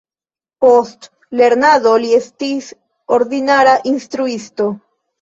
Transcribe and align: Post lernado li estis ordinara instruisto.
Post 0.63 1.05
lernado 1.41 1.93
li 2.05 2.11
estis 2.21 2.73
ordinara 3.21 3.79
instruisto. 3.97 4.73